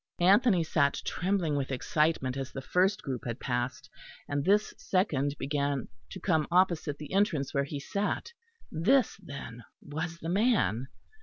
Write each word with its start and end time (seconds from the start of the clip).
Anthony 0.19 0.63
sat 0.63 0.99
trembling 1.05 1.55
with 1.55 1.71
excitement 1.71 2.35
as 2.35 2.51
the 2.51 2.59
first 2.63 3.03
group 3.03 3.23
had 3.25 3.39
passed, 3.39 3.87
and 4.27 4.43
this 4.43 4.73
second 4.75 5.35
began 5.37 5.89
to 6.09 6.19
come 6.19 6.47
opposite 6.49 6.97
the 6.97 7.13
entrance 7.13 7.53
where 7.53 7.65
he 7.65 7.79
sat. 7.79 8.31
This 8.71 9.15
then 9.21 9.63
was 9.79 10.17
the 10.17 10.29
man! 10.29 10.87